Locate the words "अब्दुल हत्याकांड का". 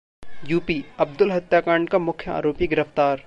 0.99-1.97